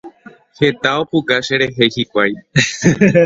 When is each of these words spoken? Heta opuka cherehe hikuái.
Heta 0.61 0.89
opuka 1.01 1.35
cherehe 1.47 1.85
hikuái. 1.97 2.33